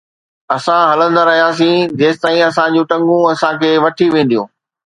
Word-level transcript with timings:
اسان 0.55 0.81
هلندا 0.91 1.23
رهياسين 1.29 1.83
جيستائين 2.01 2.47
اسان 2.49 2.67
جون 2.75 2.89
ٽنگون 2.93 3.21
اسان 3.35 3.53
کي 3.63 3.71
وٺي 3.85 4.07
وينديون 4.13 4.47